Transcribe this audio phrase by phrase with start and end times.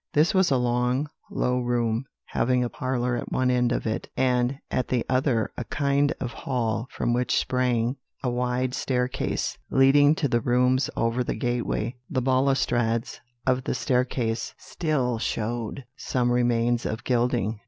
[0.13, 4.57] This was a long, low room, having a parlour at one end of it, and
[4.71, 10.27] at the other a kind of hall, from which sprang a wide staircase, leading to
[10.27, 17.03] the rooms over the gateway; the balustrades of the staircase still showed some remains of
[17.03, 17.59] gilding.